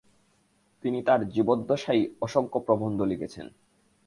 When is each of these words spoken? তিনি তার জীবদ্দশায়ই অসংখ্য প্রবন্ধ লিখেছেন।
তিনি 0.83 0.99
তার 1.03 1.29
জীবদ্দশায়ই 1.29 2.03
অসংখ্য 2.21 2.59
প্রবন্ধ 2.59 2.99
লিখেছেন। 3.01 3.47